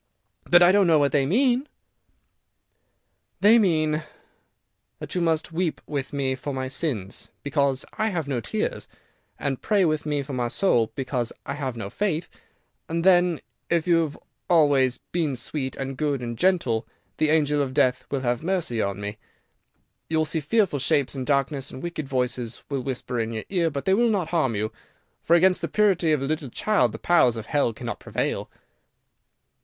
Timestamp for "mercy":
18.41-18.81